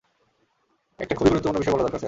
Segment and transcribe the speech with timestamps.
[0.99, 1.99] একটা খুবই গুরুত্বপূর্ণ বিষয় বলা দরকার, স্যার।